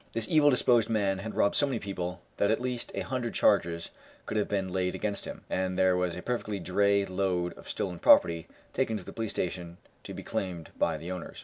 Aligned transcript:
This 0.13 0.27
evil 0.27 0.49
disposed 0.49 0.89
man 0.89 1.19
had 1.19 1.35
robbed 1.35 1.53
so 1.55 1.67
many 1.67 1.77
people 1.77 2.21
that 2.37 2.49
at 2.49 2.59
least 2.59 2.91
a 2.95 3.01
hundred 3.01 3.35
charges 3.35 3.91
could 4.25 4.35
have 4.35 4.47
been 4.47 4.73
laid 4.73 4.95
against 4.95 5.25
him, 5.25 5.43
and 5.47 5.77
there 5.77 5.95
was 5.95 6.15
a 6.15 6.23
perfect 6.23 6.63
dray 6.63 7.05
load 7.05 7.53
of 7.55 7.69
stolen 7.69 7.99
property 7.99 8.47
taken 8.73 8.97
to 8.97 9.03
the 9.03 9.13
police 9.13 9.29
station 9.29 9.77
to 10.03 10.15
be 10.15 10.23
claimed 10.23 10.71
by 10.75 10.97
the 10.97 11.11
owners. 11.11 11.37